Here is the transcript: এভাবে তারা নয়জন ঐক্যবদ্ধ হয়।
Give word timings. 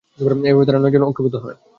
এভাবে 0.45 0.65
তারা 0.67 0.79
নয়জন 0.79 1.03
ঐক্যবদ্ধ 1.03 1.35
হয়। 1.43 1.57